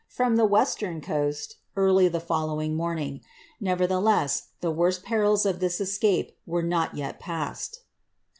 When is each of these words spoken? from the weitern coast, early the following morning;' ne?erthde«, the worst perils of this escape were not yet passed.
from 0.07 0.35
the 0.35 0.47
weitern 0.47 0.99
coast, 0.99 1.57
early 1.75 2.07
the 2.07 2.19
following 2.19 2.75
morning;' 2.75 3.21
ne?erthde«, 3.59 4.47
the 4.59 4.71
worst 4.71 5.03
perils 5.03 5.45
of 5.45 5.59
this 5.59 5.79
escape 5.79 6.35
were 6.47 6.63
not 6.63 6.97
yet 6.97 7.19
passed. 7.19 7.81